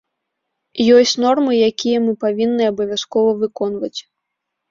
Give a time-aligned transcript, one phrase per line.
[0.97, 3.99] Ёсць нормы, якія мы павінны абавязкова выконваць.